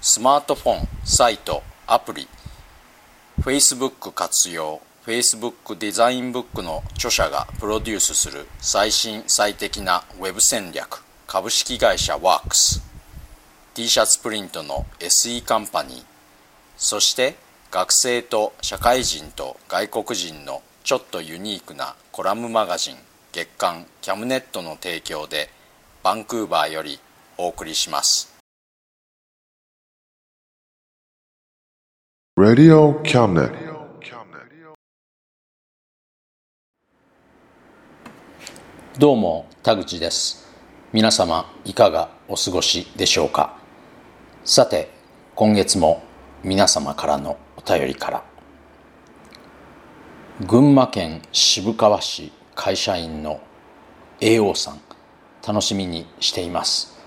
[0.00, 2.28] スマートフォンサイトアプリ
[3.40, 12.80] Facebook 活用 Facebook デザインブックの著者がプロデュースする最新最適なウェブ戦略株式会社ワークス
[13.74, 16.04] t シャツプリントの SE カンパニー
[16.76, 17.34] そして
[17.72, 22.96] 学生と社会人と外国人のちょっとユニークなコラムマガジン
[23.32, 25.50] 月刊キャムネットの提供で
[26.04, 27.00] バンクーバーより
[27.36, 28.37] お送りします。
[32.40, 33.50] Radio Cabinet.
[38.96, 40.46] どうも田口です。
[40.92, 43.58] 皆様いかがお過ごしでしょうか？
[44.44, 44.88] さて
[45.34, 46.00] 今月も
[46.44, 48.24] 皆様からのお便りから。
[50.46, 53.40] 群馬県渋川市会社員の
[54.20, 54.80] AO さん
[55.44, 57.00] 楽しみにしています。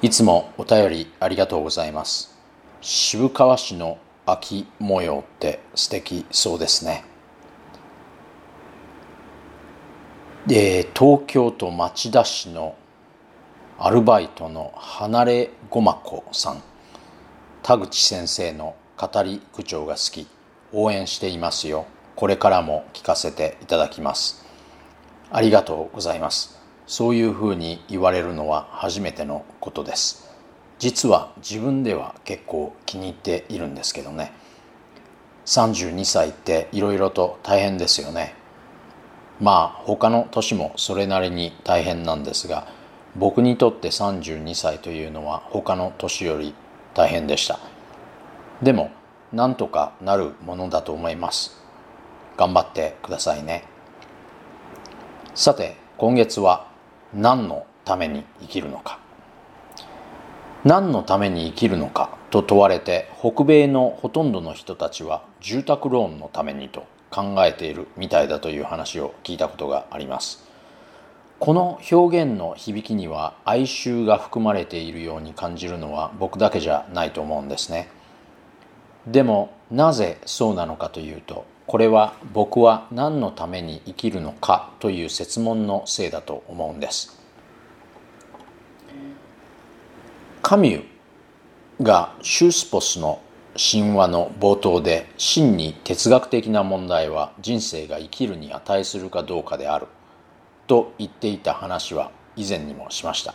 [0.00, 2.34] いつもお便りありがとうございます。
[2.80, 7.04] 渋川市の秋模様って素敵そうですね。
[10.46, 12.76] で東京都町田市の
[13.78, 16.62] アルバイトの離れごまこさん。
[17.62, 20.26] 田口先生の語り口調が好き。
[20.72, 21.86] 応援していますよ。
[22.16, 24.44] これからも聞かせていただきます。
[25.30, 26.58] ありがとうございます。
[26.86, 30.35] そういうふうに言われるのは初めてのことです。
[30.78, 34.32] 実は自分では結構気に入っているんですけどね。
[35.46, 38.34] 32歳っていろいろと大変ですよね。
[39.40, 42.66] まあ他の年もそれなりに大変なんですが
[43.14, 46.54] 僕にとって32歳というのは他の年より
[46.94, 47.58] 大変でした。
[48.62, 48.90] でも
[49.32, 51.56] なんとかなるものだと思います。
[52.36, 53.64] 頑張ってくださいね。
[55.34, 56.68] さて今月は
[57.14, 59.05] 何のために生きるのか。
[60.66, 70.44] 何のために生きるのかと問われて北米のほとんどの人たちは住宅ローンのためにと考えているみたいだという話を聞いたことがあります。
[71.38, 77.88] この表現の響きには哀愁が含まれているように感じるのは僕だけじゃないと思うんですね。
[79.06, 87.24] でもなぜそうなのかというとこれは僕は何のために生きるのかという設問のせいだと思うんです。
[90.48, 90.84] カミュ
[91.82, 93.20] がシュースポスの
[93.56, 99.88] 神話の冒頭で真に哲学的な問題は人生が生きるに値するかどうかである。
[100.68, 103.34] と言っていた話は以前にもしました。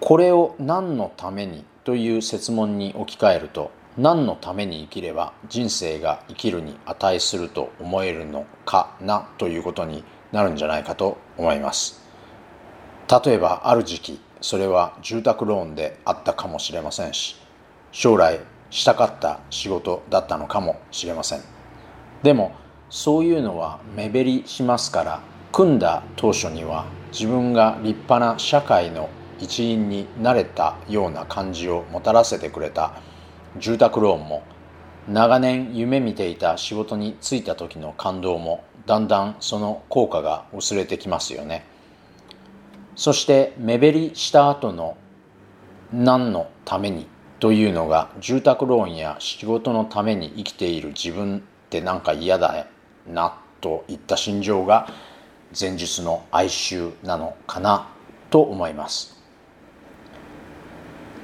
[0.00, 12.00] これを何のためにという設問に置き換えると何のために生きれば人生が生きるに値すると思えるのかなということになるんじゃないかと思います。
[13.24, 17.34] 例えばある時期それは住宅ローンであったかもしれませんし
[17.90, 18.38] 将来
[18.70, 21.40] したかった仕事だったのかもしれません。
[22.22, 22.52] でも
[22.88, 25.20] そういうのは目減りしますから
[25.50, 29.08] 組んだ当初には自分が立派な社会の
[29.40, 32.92] 一員になれたような感じをもたらせてくれた。
[33.58, 34.44] 住宅ローンも
[35.08, 41.64] 長年夢見ていた仕事に就いた時の感動もだんだんその効果が薄れてきますよね。
[42.96, 44.96] そして目減りした後の
[45.92, 47.06] 何のために
[47.38, 52.66] というのが住宅ローンや仕事のために生きている自分ってなんか嫌だ
[53.06, 54.88] なといった心情が
[55.58, 57.88] 前述の哀愁なのかな
[58.30, 59.22] と思います。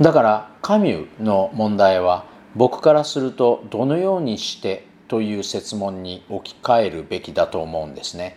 [0.00, 8.36] だからカミューの問題は僕からするとどのようにしてという設問に置き換えるべきだと思うんですね。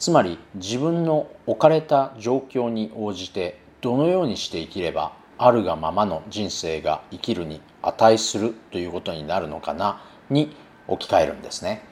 [0.00, 10.56] つまり自分の置かれた状況に応じてどのようにして生きればあるがままの人生が生きるに値するということになるのかなに
[10.88, 11.82] 置き換えるんですね。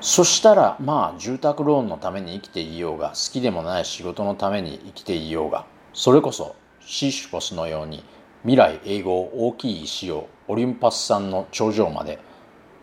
[0.00, 8.04] そしたらまあ住宅ローンのために生きていようが好きでもない仕事のために生きていようがそれこそシーシュポスのように
[8.42, 12.20] 未来英語大きい石をオリンパス山の頂上まで、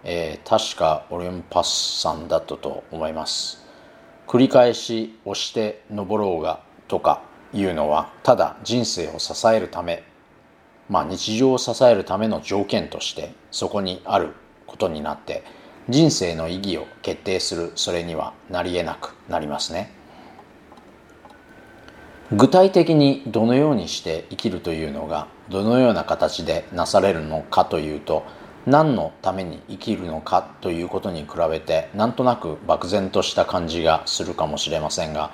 [0.04, 3.71] えー、確かオリンパス山だったと思います。
[4.32, 10.06] 繰り返し押して登ろうがとかいうのはただ人生を支えるため
[10.88, 14.30] まあ日常を支えるための条件としてそこにある
[14.68, 15.44] ことになって
[15.90, 19.92] 人生の意義を決定するそれにはなりえなくなりますね。
[22.32, 28.24] 具体的にどのようにして生きるというのがどのような形でなされるのかというと
[28.66, 35.32] 何のために生きるのかということに比べてなんとなく漠然とした感じがするかもしれませんが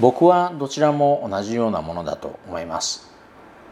[0.00, 3.12] 僕はどちらも同じようなものだと思います。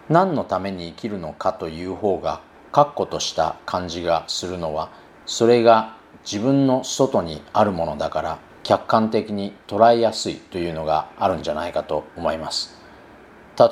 [0.09, 2.41] 何のために生きるのかという方が
[2.73, 4.91] 確固とした感じがするのは
[5.25, 12.77] それが自分の外にあるものだから客観的に捉えやすいというのがあるんじゃないかと思います。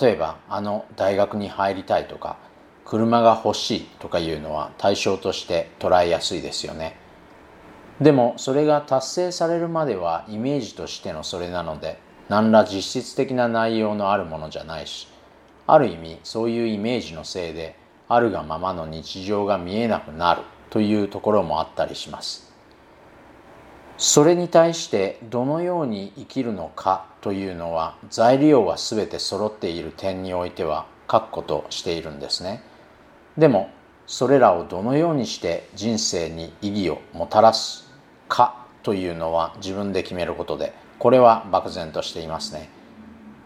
[0.01, 2.37] 例えばあの大学に入りたいとか
[2.89, 6.97] 車が欲しいとかいうのは対象として捉えやすいですよね。
[8.01, 11.99] でもそれが達成されるまではイメージとしてのそれなので
[12.31, 15.07] 何ら実質的な内容のあるものじゃないし
[15.67, 17.77] ある意味そういうイメージのせいで
[18.09, 22.51] あるがままの日常が見えなくなるというところもあったりします。
[23.99, 32.63] それに対してどのように生きるのかというのは材料は全て揃っている点においては確固としているんですね。
[33.39, 33.71] でも
[34.07, 37.89] それらをどのようにして人生に意義をもたらす
[38.27, 42.69] かというのは自分で決めることでこれは漠然としていますね。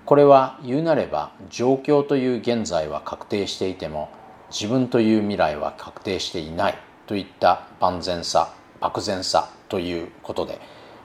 [0.06, 4.08] これは言うなれば状況という現在は確定していても
[4.50, 10.60] 自分という未来は確定していないといった万全さ漠然さということで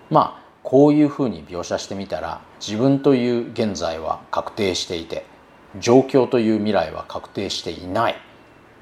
[0.09, 5.25] まあこういうふうに描写してみたら自分という現在は確定していて
[5.79, 8.15] 状況という未来は確定していない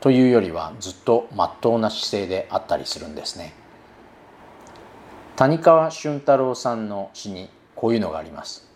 [0.06, 3.56] というよりはずっとまっとうな姿勢であったりするんですね。
[5.36, 8.70] 谷川俊太郎さんの詩にこういうのがあります。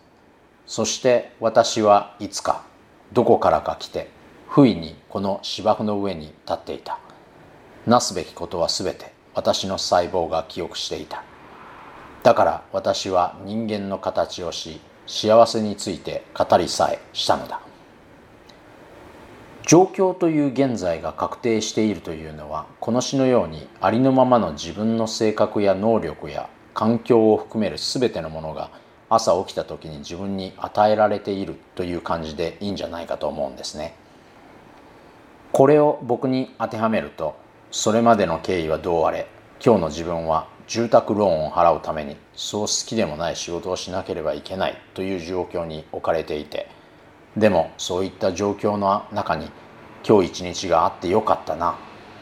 [0.66, 2.64] そして私はいつか
[3.12, 4.10] どこからか来て
[4.48, 6.98] 不意にこの芝生の上に立っていた。
[7.86, 11.22] なすべきことはすべて私の細胞が記憶していた。
[12.24, 17.69] だから私は人間の形をし幸せについて語りさえしたのだ。
[19.66, 28.70] 状況という現在が確定しているというのはこの詩のようにありのままの自分の性格や能力や環境を含める全てのものが
[29.08, 33.94] 朝起きた時に自分に与えられているという感じでいいんじゃないかと思うんですね。
[35.52, 37.34] これを僕に当てはめると
[37.72, 39.26] それまでの経緯はどうあれ
[39.64, 46.68] 今日の自分は住宅ローンを払うためにそう好きでもない仕事をしなければいけないという状況に置かれていて
[47.36, 49.50] でもそういった状況の中に
[50.06, 51.76] 今日一日があってよかったな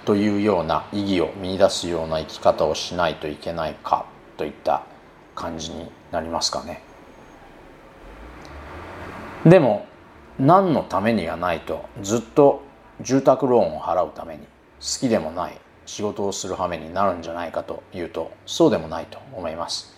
[0.05, 4.06] というような意義を見いだすような生き方をしないといけないか
[4.37, 4.84] といった
[5.34, 6.82] 感じになりますかね。
[9.44, 9.87] でも
[10.38, 12.62] 何のためにがないとずっと
[13.00, 14.47] 住宅ローンを払うために好
[15.00, 19.97] きでもない仕事をする羽目になるんじゃないかというとそうでもないと思います。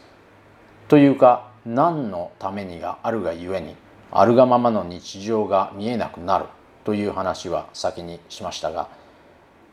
[0.88, 3.76] というか何のためにがあるがゆえに
[4.12, 6.46] あるがままの日常が見えなくなる
[6.84, 8.88] という話は先にしましたが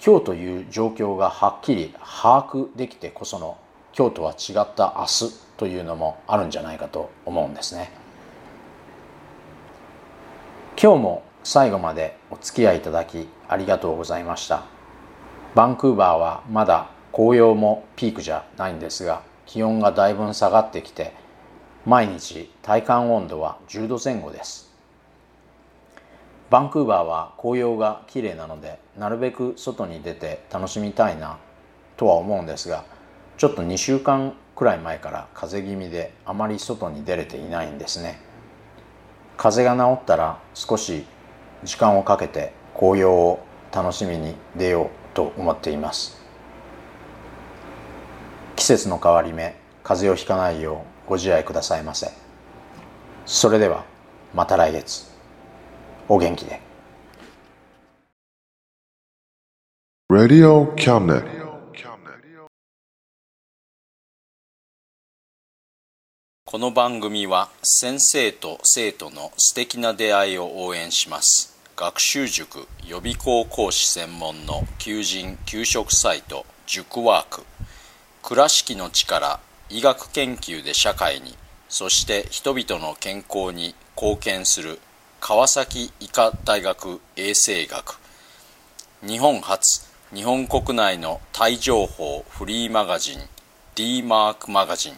[0.04, 3.58] 今日という状況がはっきり把握できてこその
[3.98, 7.90] 今日とは違った明日というのもあるんじゃないかと思うんですね。
[10.80, 14.66] 今日も最後までお付き合いいただきありがとうございました。
[15.56, 21.14] バンクーバーはまだ紅葉もピークじゃないんですが気温がだいぶ下がってきて
[21.88, 24.70] 毎日体感温度は10度前後です。
[26.50, 31.38] バンクーバーは紅葉が綺麗なのでなるべく外に出て楽しみたいな
[31.96, 32.84] とは思うんですが
[33.38, 38.20] ちょっと2週間くらい前から風邪気味であまり外に出れていないんですね。
[39.38, 41.06] 風邪が治ったら少し
[41.64, 43.40] 時間をかけて紅葉を
[43.72, 46.22] 楽しみに出ようと思っています。
[48.58, 52.12] 季節の変わり目風邪をひかないようご自愛くださいませ。
[53.26, 53.86] それでは
[54.34, 55.06] また来月。
[56.10, 56.60] お元気で。
[60.12, 61.26] Radio Cabinet.
[66.44, 71.58] この番組は先生と生徒の素敵な出会いを応援します。
[71.76, 77.44] 学習塾予備校講師専門の求人・給食サイト塾ワーク。
[78.24, 81.36] 倉敷の力医学研究で社会に
[81.68, 84.80] そして人々の健康に貢献する
[85.20, 88.00] 川崎医科大学衛生学。
[89.06, 93.20] 日本初日本国内のタイ情報フリーマガジン
[93.76, 94.94] D マークマガジン。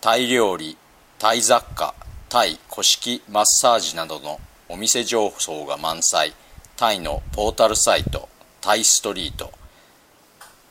[0.00, 0.76] タイ料理
[1.18, 1.94] タイ雑貨
[2.28, 6.34] タイ古式マッサージなどのお店情報が満載。
[6.76, 8.28] タイのポータルサイト
[8.60, 9.52] タイストリート。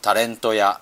[0.01, 0.81] タレントや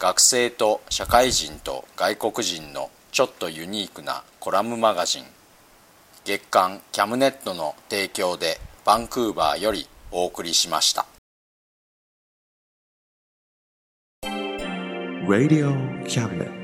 [0.00, 5.24] 学生と社会人と外国人のちょっとユニークなコラムマガジン
[6.24, 11.04] 月刊キャムネットの提供でバンクーバーよりお送りしました
[15.28, 15.76] Radio
[16.06, 16.59] Cabinet.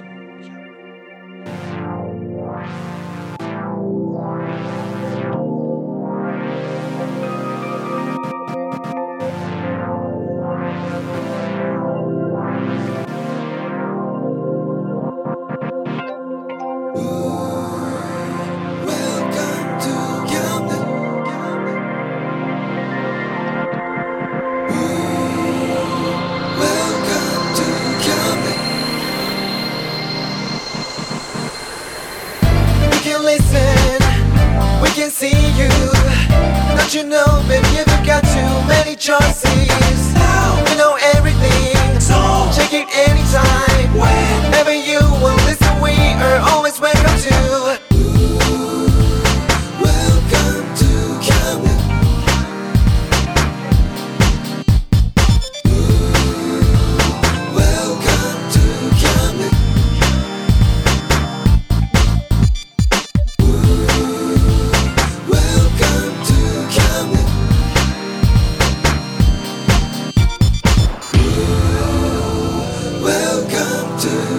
[36.96, 37.35] You know,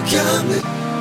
[0.06, 0.97] you